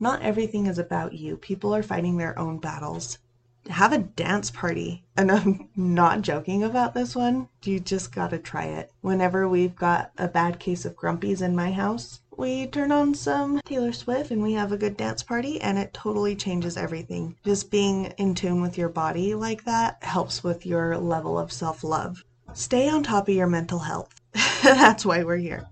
Not 0.00 0.22
everything 0.22 0.66
is 0.66 0.78
about 0.78 1.12
you. 1.12 1.36
People 1.36 1.74
are 1.74 1.82
fighting 1.82 2.16
their 2.16 2.38
own 2.38 2.58
battles. 2.58 3.18
Have 3.68 3.92
a 3.92 3.98
dance 3.98 4.50
party. 4.50 5.04
And 5.16 5.30
I'm 5.30 5.68
not 5.76 6.22
joking 6.22 6.62
about 6.62 6.94
this 6.94 7.14
one. 7.14 7.48
You 7.62 7.80
just 7.80 8.12
gotta 8.12 8.38
try 8.38 8.64
it. 8.64 8.92
Whenever 9.00 9.48
we've 9.48 9.76
got 9.76 10.10
a 10.18 10.28
bad 10.28 10.58
case 10.58 10.84
of 10.84 10.96
grumpies 10.96 11.40
in 11.40 11.56
my 11.56 11.72
house, 11.72 12.20
we 12.36 12.66
turn 12.66 12.90
on 12.90 13.14
some 13.14 13.60
Taylor 13.64 13.92
Swift 13.92 14.32
and 14.32 14.42
we 14.42 14.54
have 14.54 14.72
a 14.72 14.76
good 14.76 14.96
dance 14.96 15.22
party, 15.22 15.60
and 15.60 15.78
it 15.78 15.94
totally 15.94 16.34
changes 16.34 16.76
everything. 16.76 17.36
Just 17.44 17.70
being 17.70 18.06
in 18.18 18.34
tune 18.34 18.60
with 18.60 18.76
your 18.76 18.88
body 18.88 19.34
like 19.34 19.64
that 19.64 20.02
helps 20.02 20.42
with 20.42 20.66
your 20.66 20.98
level 20.98 21.38
of 21.38 21.52
self 21.52 21.84
love. 21.84 22.24
Stay 22.52 22.88
on 22.88 23.02
top 23.02 23.28
of 23.28 23.34
your 23.34 23.46
mental 23.46 23.78
health. 23.78 24.14
That's 24.62 25.04
why 25.06 25.22
we're 25.22 25.36
here. 25.36 25.68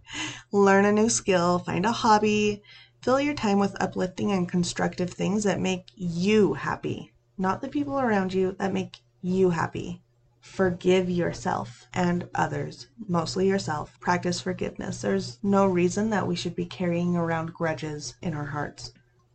Learn 0.53 0.85
a 0.85 0.93
new 0.93 1.09
skill, 1.09 1.59
find 1.59 1.85
a 1.85 1.93
hobby, 1.93 2.63
fill 3.03 3.21
your 3.21 3.35
time 3.35 3.59
with 3.59 3.81
uplifting 3.81 4.31
and 4.31 4.49
constructive 4.49 5.11
things 5.11 5.45
that 5.45 5.61
make 5.61 5.87
you 5.95 6.55
happy, 6.55 7.12
not 7.43 7.61
the 7.61 7.69
people 7.69 7.99
around 7.99 8.33
you 8.33 8.57
that 8.59 8.73
make 8.73 9.01
you 9.21 9.51
happy. 9.51 10.01
Forgive 10.41 11.11
yourself 11.11 11.87
and 11.93 12.29
others, 12.35 12.87
mostly 13.09 13.49
yourself. 13.49 13.99
Practice 14.01 14.41
forgiveness. 14.41 15.03
There's 15.03 15.39
no 15.43 15.67
reason 15.67 16.11
that 16.11 16.27
we 16.27 16.37
should 16.37 16.55
be 16.55 16.67
carrying 16.67 17.17
around 17.17 17.53
grudges 17.53 18.15
in 18.23 18.33
our 18.35 18.47
hearts. 18.47 18.93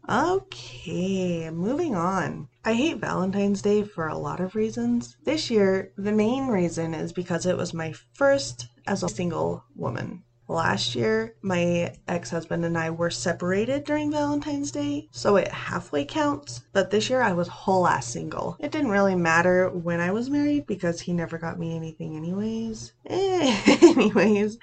Okay, 0.10 1.50
moving 1.50 1.96
on. 1.96 2.48
I 2.64 2.74
hate 2.74 3.00
Valentine's 3.00 3.62
Day 3.62 3.84
for 3.84 4.08
a 4.08 4.18
lot 4.18 4.40
of 4.40 4.56
reasons. 4.56 5.18
This 5.26 5.52
year, 5.52 5.92
the 5.98 6.14
main 6.14 6.48
reason 6.48 6.94
is 6.94 7.12
because 7.12 7.46
it 7.46 7.58
was 7.58 7.74
my 7.74 7.94
first 8.14 8.70
as 8.88 9.04
a 9.04 9.10
single 9.10 9.66
woman. 9.76 10.24
Last 10.50 10.96
year, 10.96 11.36
my 11.42 11.94
ex 12.08 12.30
husband 12.30 12.64
and 12.64 12.78
I 12.78 12.90
were 12.90 13.10
separated 13.10 13.84
during 13.84 14.12
Valentine's 14.12 14.72
Day, 14.72 15.10
so 15.12 15.36
it 15.36 15.50
halfway 15.50 16.06
counts. 16.06 16.62
But 16.72 16.90
this 16.90 17.10
year, 17.10 17.22
I 17.22 17.34
was 17.34 17.50
whole 17.50 17.86
ass 17.86 18.08
single. 18.08 18.56
It 18.58 18.72
didn't 18.72 18.92
really 18.92 19.16
matter 19.16 19.70
when 19.70 20.00
I 20.00 20.12
was 20.12 20.30
married 20.30 20.66
because 20.66 21.02
he 21.02 21.12
never 21.12 21.38
got 21.38 21.60
me 21.60 21.76
anything, 21.76 22.16
anyways. 22.16 22.94
anyways, 23.06 24.58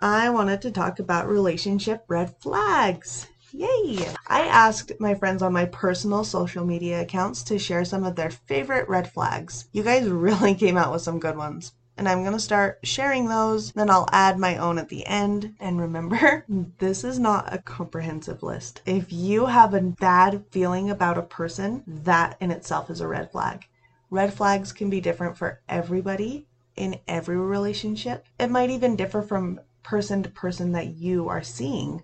I 0.00 0.30
wanted 0.30 0.62
to 0.62 0.70
talk 0.70 0.98
about 0.98 1.28
relationship 1.28 2.04
red 2.08 2.34
flags. 2.40 3.26
Yay! 3.52 4.06
I 4.28 4.46
asked 4.46 4.92
my 4.98 5.14
friends 5.14 5.42
on 5.42 5.52
my 5.52 5.66
personal 5.66 6.24
social 6.24 6.64
media 6.64 7.02
accounts 7.02 7.42
to 7.44 7.58
share 7.58 7.84
some 7.84 8.04
of 8.04 8.16
their 8.16 8.30
favorite 8.30 8.88
red 8.88 9.12
flags. 9.12 9.68
You 9.72 9.82
guys 9.82 10.08
really 10.08 10.54
came 10.54 10.78
out 10.78 10.92
with 10.92 11.02
some 11.02 11.18
good 11.18 11.36
ones 11.36 11.72
and 11.98 12.08
I'm 12.08 12.22
going 12.22 12.32
to 12.32 12.40
start 12.40 12.78
sharing 12.84 13.28
those. 13.28 13.72
Then 13.72 13.90
I'll 13.90 14.08
add 14.12 14.38
my 14.38 14.56
own 14.56 14.78
at 14.78 14.88
the 14.88 15.04
end. 15.06 15.54
And 15.60 15.80
remember, 15.80 16.44
this 16.78 17.04
is 17.04 17.18
not 17.18 17.52
a 17.52 17.58
comprehensive 17.58 18.42
list. 18.42 18.80
If 18.86 19.12
you 19.12 19.46
have 19.46 19.74
a 19.74 19.80
bad 19.80 20.44
feeling 20.50 20.88
about 20.88 21.18
a 21.18 21.22
person, 21.22 21.82
that 21.86 22.36
in 22.40 22.50
itself 22.50 22.88
is 22.88 23.00
a 23.00 23.08
red 23.08 23.30
flag. 23.32 23.66
Red 24.10 24.32
flags 24.32 24.72
can 24.72 24.88
be 24.88 25.00
different 25.00 25.36
for 25.36 25.60
everybody 25.68 26.46
in 26.76 27.00
every 27.08 27.36
relationship. 27.36 28.26
It 28.38 28.50
might 28.50 28.70
even 28.70 28.96
differ 28.96 29.20
from 29.20 29.60
person 29.82 30.22
to 30.22 30.28
person 30.28 30.72
that 30.72 30.94
you 30.94 31.28
are 31.28 31.42
seeing 31.42 32.02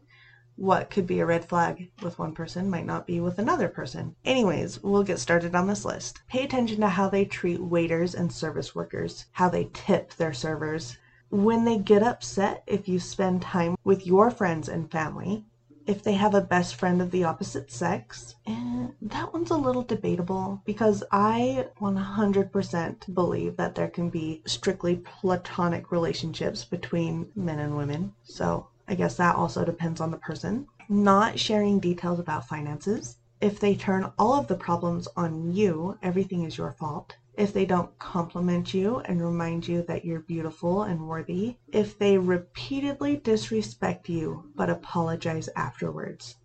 what 0.57 0.89
could 0.89 1.07
be 1.07 1.21
a 1.21 1.27
red 1.27 1.45
flag 1.45 1.91
with 2.01 2.19
one 2.19 2.33
person 2.33 2.71
might 2.71 2.87
not 2.87 3.07
be 3.07 3.21
with 3.21 3.39
another 3.39 3.69
person. 3.69 4.15
Anyways, 4.25 4.83
we'll 4.83 5.03
get 5.03 5.19
started 5.19 5.55
on 5.55 5.67
this 5.67 5.85
list. 5.85 6.21
Pay 6.29 6.45
attention 6.45 6.81
to 6.81 6.89
how 6.89 7.09
they 7.09 7.25
treat 7.25 7.61
waiters 7.61 8.15
and 8.15 8.33
service 8.33 8.75
workers, 8.75 9.27
how 9.33 9.49
they 9.49 9.69
tip 9.73 10.15
their 10.15 10.33
servers. 10.33 10.97
When 11.31 11.65
they 11.65 11.79
get 11.79 12.03
upset 12.03 12.63
if 12.67 12.89
you 12.89 13.01
spend 13.01 13.43
time 13.43 13.77
with 13.83 14.07
your 14.07 14.31
friends 14.31 14.69
and 14.69 14.91
family, 14.91 15.45
if 15.87 16.03
they 16.03 16.15
have 16.15 16.35
a 16.35 16.41
best 16.41 16.77
friend 16.77 17.03
of 17.03 17.11
the 17.11 17.25
opposite 17.25 17.71
sex, 17.71 18.37
and 18.47 18.95
that 19.03 19.33
one's 19.33 19.51
a 19.51 19.57
little 19.57 19.83
debatable 19.83 20.63
because 20.65 21.03
I 21.11 21.69
100% 21.81 23.15
believe 23.15 23.57
that 23.57 23.75
there 23.75 23.89
can 23.89 24.09
be 24.09 24.41
strictly 24.47 24.97
platonic 24.97 25.91
relationships 25.91 26.65
between 26.65 27.31
men 27.35 27.59
and 27.59 27.77
women. 27.77 28.15
So 28.23 28.69
I 28.87 28.95
guess 28.95 29.17
that 29.17 29.37
also 29.37 29.65
depends 29.65 30.01
on 30.01 30.11
the 30.11 30.19
person. 30.19 30.67
Not 30.89 31.39
sharing 31.39 31.81
details 31.81 32.19
about 32.19 32.47
finances. 32.47 33.17
If 33.41 33.59
they 33.59 33.75
turn 33.75 34.13
all 34.19 34.35
of 34.35 34.47
the 34.47 34.57
problems 34.57 35.09
on 35.17 35.55
you, 35.55 35.99
everything 36.03 36.45
is 36.45 36.59
your 36.59 36.73
fault. 36.73 37.17
If 37.35 37.53
they 37.53 37.65
don't 37.65 37.99
compliment 37.99 38.75
you 38.75 39.01
and 39.01 39.23
remind 39.23 39.67
you 39.67 39.83
that 39.83 40.05
you're 40.05 40.21
beautiful 40.21 40.83
and 40.83 41.09
worthy. 41.09 41.57
If 41.73 41.99
they 41.99 42.19
repeatedly 42.19 43.17
disrespect 43.17 44.09
you 44.09 44.51
but 44.55 44.71
apologize 44.71 45.49
afterwards. 45.57 46.37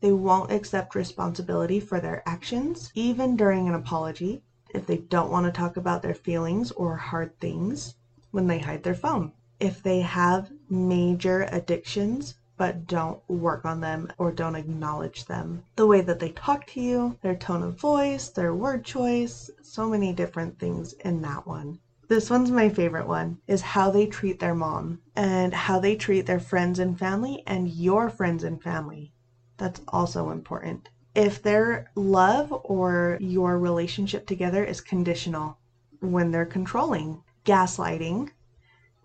They 0.00 0.12
won't 0.12 0.52
accept 0.52 0.94
responsibility 0.94 1.80
for 1.80 1.98
their 1.98 2.22
actions, 2.28 2.92
even 2.94 3.36
during 3.36 3.68
an 3.68 3.74
apology. 3.74 4.42
If 4.74 4.86
they 4.86 4.98
don't 4.98 5.30
want 5.30 5.46
to 5.46 5.52
talk 5.52 5.76
about 5.76 6.02
their 6.02 6.14
feelings 6.14 6.70
or 6.72 6.96
hard 6.96 7.40
things, 7.40 7.94
when 8.30 8.46
they 8.46 8.58
hide 8.58 8.82
their 8.82 8.94
phone 8.94 9.32
if 9.60 9.82
they 9.82 10.00
have 10.00 10.50
major 10.68 11.48
addictions 11.52 12.34
but 12.56 12.86
don't 12.86 13.20
work 13.28 13.64
on 13.64 13.80
them 13.80 14.10
or 14.18 14.32
don't 14.32 14.54
acknowledge 14.56 15.26
them. 15.26 15.62
The 15.76 15.86
way 15.86 16.00
that 16.00 16.18
they 16.18 16.30
talk 16.30 16.66
to 16.68 16.80
you, 16.80 17.18
their 17.20 17.36
tone 17.36 17.62
of 17.62 17.78
voice, 17.78 18.28
their 18.30 18.54
word 18.54 18.84
choice, 18.84 19.50
so 19.62 19.88
many 19.88 20.12
different 20.12 20.58
things 20.58 20.94
in 20.94 21.20
that 21.22 21.46
one. 21.46 21.78
This 22.08 22.30
one's 22.30 22.50
my 22.50 22.68
favorite 22.68 23.08
one 23.08 23.38
is 23.46 23.60
how 23.60 23.90
they 23.90 24.06
treat 24.06 24.38
their 24.38 24.54
mom 24.54 25.00
and 25.16 25.52
how 25.52 25.80
they 25.80 25.96
treat 25.96 26.24
their 26.26 26.40
friends 26.40 26.78
and 26.78 26.98
family 26.98 27.42
and 27.46 27.68
your 27.68 28.08
friends 28.08 28.44
and 28.44 28.62
family. 28.62 29.12
That's 29.56 29.80
also 29.88 30.30
important. 30.30 30.88
If 31.14 31.42
their 31.42 31.90
love 31.94 32.52
or 32.52 33.18
your 33.20 33.58
relationship 33.58 34.26
together 34.26 34.64
is 34.64 34.80
conditional, 34.80 35.58
when 36.00 36.30
they're 36.30 36.46
controlling, 36.46 37.22
gaslighting, 37.44 38.30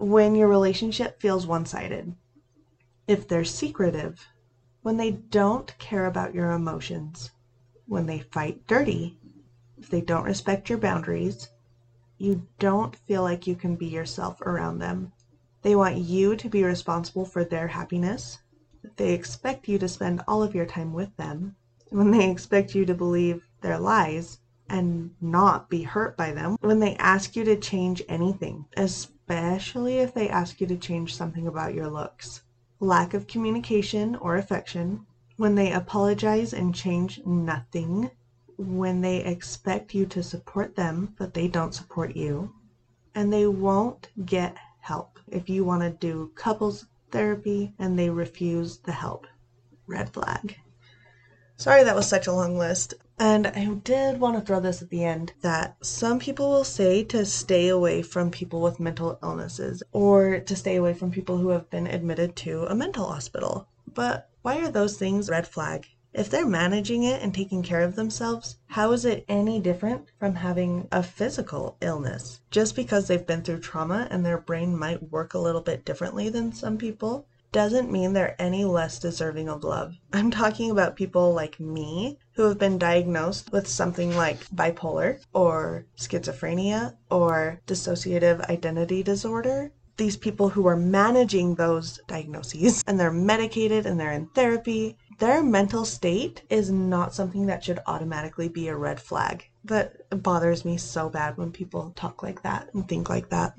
when 0.01 0.34
your 0.34 0.48
relationship 0.48 1.22
feels 1.22 1.46
one 1.46 1.63
sided, 1.63 2.15
if 3.08 3.27
they're 3.27 3.46
secretive, 3.46 4.27
when 4.81 4.98
they 4.98 5.12
don't 5.12 5.77
care 5.77 6.08
about 6.08 6.34
your 6.34 6.51
emotions, 6.51 7.29
when 7.86 8.08
they 8.08 8.17
fight 8.17 8.65
dirty, 8.65 9.20
if 9.77 9.89
they 9.89 10.01
don't 10.01 10.24
respect 10.24 10.70
your 10.70 10.79
boundaries, 10.79 11.50
you 12.17 12.48
don't 12.58 12.96
feel 12.96 13.22
like 13.22 13.46
you 13.46 13.55
can 13.55 13.75
be 13.75 13.86
yourself 13.86 14.41
around 14.41 14.79
them. 14.79 15.12
They 15.62 15.75
want 15.75 15.98
you 15.98 16.36
to 16.36 16.50
be 16.50 16.63
responsible 16.63 17.25
for 17.25 17.43
their 17.43 17.67
happiness. 17.67 18.39
They 18.96 19.13
expect 19.13 19.67
you 19.67 19.77
to 19.77 19.88
spend 19.88 20.24
all 20.27 20.41
of 20.41 20.55
your 20.55 20.65
time 20.65 20.93
with 20.93 21.15
them. 21.17 21.55
When 21.89 22.10
they 22.10 22.27
expect 22.27 22.74
you 22.74 22.86
to 22.86 22.96
believe 22.96 23.48
their 23.62 23.77
lies 23.77 24.39
and 24.67 25.12
not 25.22 25.70
be 25.70 25.84
hurt 25.84 26.17
by 26.17 26.31
them. 26.31 26.58
When 26.62 26.79
they 26.79 26.96
ask 26.96 27.36
you 27.36 27.43
to 27.43 27.55
change 27.58 28.01
anything, 28.08 28.65
especially 29.30 30.00
if 30.00 30.13
they 30.13 30.30
ask 30.30 30.60
you 30.60 30.68
to 30.68 30.78
change 30.78 31.16
something 31.16 31.48
about 31.48 31.74
your 31.74 31.90
looks. 31.90 32.44
Lack 32.80 33.13
of 33.13 33.28
communication 33.28 34.16
or 34.16 34.36
affection. 34.36 35.06
When 35.38 35.56
they 35.56 35.72
apologize 35.72 36.54
and 36.54 36.75
change 36.75 37.22
nothing 37.25 38.12
when 38.58 39.01
they 39.01 39.18
expect 39.18 39.96
you 39.96 40.06
to 40.06 40.22
support 40.22 40.75
them, 40.75 41.16
but 41.18 41.34
they 41.34 41.48
don't 41.48 41.74
support 41.74 42.16
you, 42.16 42.54
and 43.16 43.32
they 43.32 43.48
won't 43.48 44.10
get 44.25 44.56
help 44.80 45.20
if 45.28 45.50
you 45.50 45.63
want 45.63 45.82
to 45.82 45.90
do 45.90 46.32
couples 46.36 46.86
therapy 47.12 47.74
and 47.80 47.98
they 47.98 48.10
refuse 48.10 48.78
the 48.80 48.92
help. 48.92 49.28
Red 49.88 50.13
flag. 50.13 50.58
Sorry 51.58 51.84
that 51.84 51.96
was 51.96 52.08
such 52.08 52.28
a 52.28 52.34
long 52.34 52.58
list. 52.58 52.94
And 53.24 53.46
I 53.46 53.66
did 53.66 54.20
want 54.20 54.40
to 54.40 54.42
throw 54.44 54.60
this 54.60 54.82
at 54.82 54.90
the 54.90 55.04
end 55.04 55.34
that 55.42 55.75
some 55.86 56.18
people 56.18 56.50
will 56.50 56.63
say 56.63 57.04
to 57.04 57.24
stay 57.24 57.68
away 57.68 58.01
from 58.01 58.32
people 58.32 58.62
with 58.62 58.80
mental 58.80 59.20
illnesses 59.22 59.84
or 59.92 60.40
to 60.40 60.56
stay 60.56 60.75
away 60.75 60.96
from 60.96 61.12
people 61.12 61.38
who 61.38 61.50
have 61.50 61.70
been 61.70 61.86
admitted 61.86 62.36
to 62.38 62.66
a 62.66 62.74
mental 62.74 63.06
hospital. 63.06 63.68
But 63.94 64.28
why 64.42 64.58
are 64.62 64.72
those 64.72 64.98
things 64.98 65.30
red 65.30 65.48
flag? 65.48 65.86
If 66.16 66.32
they're 66.32 66.48
managing 66.48 67.04
it 67.04 67.22
and 67.22 67.32
taking 67.32 67.62
care 67.62 67.84
of 67.84 67.96
themselves, 67.96 68.58
how 68.66 68.92
is 68.92 69.06
it 69.06 69.24
any 69.28 69.60
different 69.60 70.08
from 70.18 70.34
having 70.34 70.88
a 70.92 71.04
physical 71.04 71.78
illness? 71.80 72.42
Just 72.50 72.75
because 72.75 73.08
they've 73.08 73.28
been 73.28 73.44
through 73.44 73.60
trauma 73.60 74.08
and 74.10 74.25
their 74.25 74.40
brain 74.40 74.75
might 74.75 75.12
work 75.12 75.36
a 75.36 75.40
little 75.40 75.62
bit 75.62 75.86
differently 75.86 76.30
than 76.30 76.54
some 76.54 76.80
people 76.80 77.28
doesn't 77.51 77.91
mean 77.91 78.13
they're 78.13 78.41
any 78.41 78.63
less 78.63 79.00
deserving 79.00 79.50
of 79.50 79.63
love. 79.63 79.96
I'm 80.13 80.31
talking 80.31 80.72
about 80.72 80.96
people 80.96 81.34
like 81.34 81.60
me 81.60 82.17
who 82.34 82.43
have 82.43 82.58
been 82.58 82.77
diagnosed 82.77 83.51
with 83.51 83.67
something 83.67 84.15
like 84.15 84.46
bipolar 84.48 85.20
or 85.34 85.86
schizophrenia 85.98 86.96
or 87.10 87.60
dissociative 87.67 88.50
identity 88.50 89.03
disorder 89.03 89.72
these 89.98 90.17
people 90.17 90.50
who 90.50 90.65
are 90.65 90.77
managing 90.77 91.53
those 91.53 92.00
diagnoses 92.08 92.84
and 92.88 93.00
they're 93.00 93.12
medicated 93.12 93.86
and 93.86 94.00
they're 94.00 94.13
in 94.13 94.25
therapy 94.27 94.98
their 95.22 95.43
mental 95.43 95.86
state 95.86 96.41
is 96.50 96.72
not 96.72 97.13
something 97.13 97.46
that 97.46 97.63
should 97.63 97.79
automatically 97.86 98.50
be 98.50 98.67
a 98.70 98.75
red 98.75 99.00
flag. 99.00 99.48
It 99.70 100.03
bothers 100.10 100.65
me 100.65 100.77
so 100.77 101.10
bad 101.10 101.38
when 101.38 101.51
people 101.51 101.93
talk 101.96 102.24
like 102.24 102.41
that 102.41 102.74
and 102.74 102.88
think 102.88 103.08
like 103.08 103.29
that. 103.29 103.53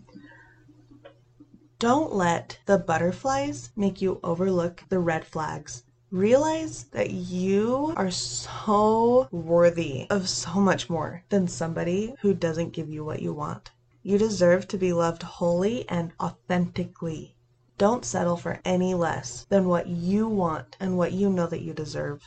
Don't 1.82 2.14
let 2.14 2.60
the 2.66 2.78
butterflies 2.78 3.72
make 3.74 4.00
you 4.00 4.20
overlook 4.22 4.84
the 4.88 5.00
red 5.00 5.24
flags. 5.24 5.82
Realize 6.12 6.84
that 6.92 7.10
you 7.10 7.92
are 7.96 8.08
so 8.08 9.26
worthy 9.32 10.06
of 10.08 10.28
so 10.28 10.60
much 10.60 10.88
more 10.88 11.24
than 11.28 11.48
somebody 11.48 12.14
who 12.20 12.34
doesn't 12.34 12.72
give 12.72 12.88
you 12.88 13.04
what 13.04 13.20
you 13.20 13.32
want. 13.32 13.72
You 14.04 14.16
deserve 14.16 14.68
to 14.68 14.78
be 14.78 14.92
loved 14.92 15.24
wholly 15.24 15.84
and 15.88 16.12
authentically. 16.20 17.34
Don't 17.78 18.04
settle 18.04 18.36
for 18.36 18.60
any 18.64 18.94
less 18.94 19.44
than 19.48 19.66
what 19.66 19.88
you 19.88 20.28
want 20.28 20.76
and 20.78 20.96
what 20.96 21.10
you 21.10 21.30
know 21.30 21.48
that 21.48 21.62
you 21.62 21.74
deserve. 21.74 22.22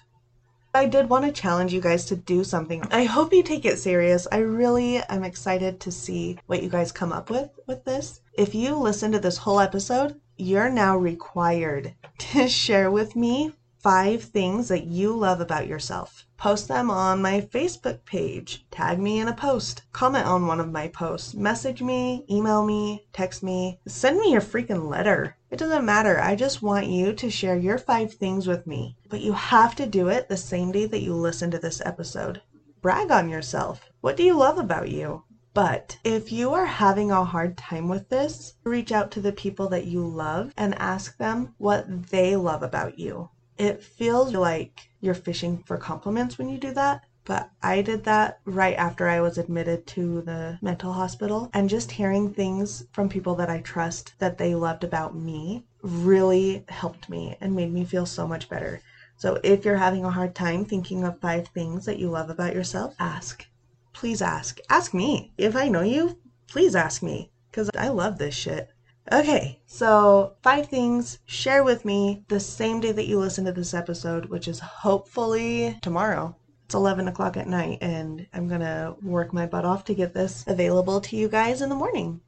I 0.76 0.88
did 0.88 1.10
want 1.10 1.24
to 1.24 1.32
challenge 1.32 1.74
you 1.74 1.80
guys 1.80 2.04
to 2.06 2.18
do 2.18 2.44
something. 2.44 2.84
I 2.92 3.06
hope 3.06 3.32
you 3.32 3.44
take 3.44 3.64
it 3.64 3.80
serious. 3.80 4.28
I 4.30 4.40
really 4.40 4.98
am 4.98 5.24
excited 5.24 5.80
to 5.80 5.92
see 5.92 6.38
what 6.48 6.62
you 6.62 6.70
guys 6.70 6.92
come 6.92 7.14
up 7.14 7.30
with 7.30 7.50
with 7.66 7.86
this. 7.86 8.20
If 8.34 8.54
you 8.54 8.76
listen 8.76 9.14
to 9.14 9.20
this 9.20 9.38
whole 9.38 9.62
episode, 9.62 10.20
you're 10.36 10.70
now 10.70 10.98
required 10.98 11.94
to 12.18 12.50
share 12.50 12.92
with 12.92 13.16
me 13.16 13.54
five 13.78 14.24
things 14.24 14.68
that 14.68 14.88
you 14.88 15.16
love 15.16 15.40
about 15.40 15.68
yourself. 15.68 16.26
Post 16.38 16.68
them 16.68 16.92
on 16.92 17.22
my 17.22 17.40
Facebook 17.40 18.04
page. 18.04 18.66
Tag 18.70 19.00
me 19.00 19.20
in 19.20 19.28
a 19.28 19.34
post. 19.34 19.84
Comment 19.94 20.26
on 20.26 20.48
one 20.48 20.60
of 20.60 20.72
my 20.72 20.88
posts. 20.88 21.36
Message 21.36 21.82
me, 21.82 22.26
email 22.30 22.66
me, 22.66 23.06
text 23.14 23.44
me, 23.44 23.80
send 23.88 24.20
me 24.20 24.36
a 24.36 24.42
freaking 24.42 24.90
letter. 24.90 25.38
It 25.56 25.60
doesn't 25.60 25.86
matter. 25.86 26.20
I 26.20 26.36
just 26.36 26.62
want 26.62 26.88
you 26.88 27.14
to 27.14 27.30
share 27.30 27.56
your 27.56 27.78
five 27.78 28.14
things 28.14 28.46
with 28.46 28.68
me. 28.68 28.98
But 29.08 29.22
you 29.22 29.32
have 29.32 29.74
to 29.76 29.86
do 29.86 30.10
it 30.10 30.28
the 30.28 30.36
same 30.36 30.74
day 30.74 30.86
that 30.88 31.02
you 31.02 31.14
listen 31.14 31.50
to 31.52 31.58
this 31.58 31.82
episode. 31.86 32.42
Brag 32.82 33.10
on 33.10 33.30
yourself. 33.30 33.90
What 34.02 34.18
do 34.18 34.24
you 34.24 34.34
love 34.34 34.58
about 34.58 34.90
you? 34.90 35.24
But 35.54 35.98
if 36.04 36.30
you 36.30 36.54
are 36.54 36.66
having 36.66 37.10
a 37.10 37.24
hard 37.24 37.58
time 37.58 37.88
with 37.88 38.10
this, 38.10 38.56
reach 38.66 38.92
out 38.92 39.12
to 39.12 39.22
the 39.22 39.32
people 39.32 39.70
that 39.70 39.86
you 39.86 40.06
love 40.06 40.52
and 40.58 40.76
ask 40.78 41.18
them 41.18 41.56
what 41.58 42.10
they 42.10 42.36
love 42.36 42.62
about 42.62 43.00
you. 43.00 43.30
It 43.58 43.82
feels 43.82 44.34
like 44.34 44.90
you're 45.00 45.14
fishing 45.14 45.64
for 45.66 45.78
compliments 45.78 46.38
when 46.38 46.50
you 46.50 46.58
do 46.58 46.74
that. 46.74 47.06
But 47.26 47.50
I 47.64 47.82
did 47.82 48.04
that 48.04 48.40
right 48.46 48.76
after 48.76 49.08
I 49.08 49.20
was 49.20 49.38
admitted 49.38 49.88
to 49.88 50.22
the 50.22 50.60
mental 50.62 50.94
hospital. 50.94 51.50
And 51.54 51.68
just 51.68 51.92
hearing 51.92 52.32
things 52.34 52.86
from 52.92 53.10
people 53.10 53.36
that 53.36 53.50
I 53.50 53.62
trust 53.62 54.14
that 54.20 54.38
they 54.38 54.54
loved 54.54 54.84
about 54.84 55.16
me 55.16 55.66
really 55.82 56.64
helped 56.70 57.10
me 57.10 57.36
and 57.42 57.56
made 57.56 57.74
me 57.74 57.84
feel 57.84 58.06
so 58.06 58.28
much 58.28 58.48
better. 58.48 58.82
So 59.18 59.40
if 59.44 59.66
you're 59.66 59.78
having 59.78 60.06
a 60.06 60.12
hard 60.12 60.36
time 60.36 60.66
thinking 60.66 61.04
of 61.04 61.20
five 61.20 61.48
things 61.48 61.86
that 61.86 62.00
you 62.00 62.10
love 62.10 62.30
about 62.30 62.54
yourself, 62.54 62.96
ask. 63.00 63.48
Please 63.94 64.22
ask. 64.22 64.60
Ask 64.70 64.94
me. 64.94 65.34
If 65.38 65.56
I 65.56 65.68
know 65.68 65.82
you, 65.82 66.18
please 66.48 66.76
ask 66.76 67.02
me 67.02 67.32
because 67.50 67.70
I 67.78 67.88
love 67.88 68.18
this 68.18 68.36
shit. 68.36 68.70
Okay, 69.12 69.62
so 69.66 70.34
five 70.44 70.68
things 70.68 71.20
share 71.26 71.64
with 71.64 71.86
me 71.86 72.24
the 72.28 72.40
same 72.40 72.82
day 72.82 72.92
that 72.92 73.08
you 73.08 73.20
listen 73.20 73.46
to 73.46 73.52
this 73.52 73.74
episode, 73.74 74.26
which 74.26 74.48
is 74.48 74.60
hopefully 74.60 75.78
tomorrow. 75.82 76.36
It's 76.66 76.76
11 76.76 77.08
o'clock 77.08 77.38
at 77.38 77.48
night, 77.48 77.78
and 77.82 78.28
I'm 78.34 78.48
gonna 78.48 78.96
work 79.02 79.34
my 79.34 79.46
butt 79.46 79.66
off 79.66 79.86
to 79.86 79.94
get 79.94 80.14
this 80.14 80.44
available 80.48 81.00
to 81.02 81.16
you 81.16 81.30
guys 81.30 81.62
in 81.62 81.70
the 81.70 81.76
morning. 81.76 82.22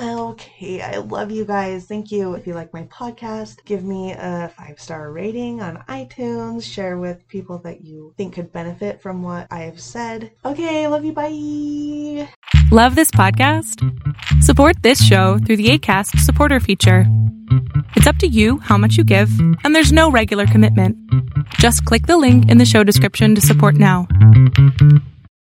Okay, 0.00 0.80
I 0.80 0.98
love 0.98 1.30
you 1.30 1.44
guys. 1.44 1.84
Thank 1.84 2.10
you. 2.10 2.34
If 2.34 2.46
you 2.46 2.54
like 2.54 2.72
my 2.72 2.84
podcast, 2.84 3.62
give 3.66 3.84
me 3.84 4.12
a 4.12 4.50
five 4.56 4.80
star 4.80 5.12
rating 5.12 5.60
on 5.60 5.84
iTunes. 5.88 6.62
Share 6.62 6.96
with 6.96 7.28
people 7.28 7.58
that 7.58 7.84
you 7.84 8.14
think 8.16 8.34
could 8.34 8.52
benefit 8.52 9.02
from 9.02 9.22
what 9.22 9.48
I 9.50 9.60
have 9.62 9.80
said. 9.80 10.30
Okay, 10.44 10.88
love 10.88 11.04
you. 11.04 11.12
Bye. 11.12 12.28
Love 12.70 12.94
this 12.94 13.10
podcast? 13.10 13.82
Support 14.42 14.82
this 14.82 15.04
show 15.04 15.38
through 15.38 15.56
the 15.56 15.76
ACAST 15.76 16.20
supporter 16.20 16.58
feature. 16.58 17.04
It's 17.96 18.06
up 18.06 18.18
to 18.18 18.26
you 18.26 18.58
how 18.58 18.76
much 18.78 18.96
you 18.96 19.04
give, 19.04 19.30
and 19.64 19.74
there's 19.74 19.92
no 19.92 20.10
regular 20.10 20.46
commitment. 20.46 20.96
Just 21.58 21.84
click 21.84 22.06
the 22.06 22.16
link 22.16 22.50
in 22.50 22.58
the 22.58 22.64
show 22.64 22.84
description 22.84 23.34
to 23.34 23.40
support 23.40 23.76
now. 23.76 24.06